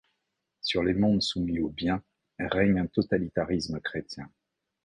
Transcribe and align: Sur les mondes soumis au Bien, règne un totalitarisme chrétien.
Sur 0.61 0.81
les 0.81 0.95
mondes 0.95 1.21
soumis 1.21 1.59
au 1.59 1.69
Bien, 1.69 2.01
règne 2.39 2.79
un 2.79 2.87
totalitarisme 2.87 3.79
chrétien. 3.81 4.31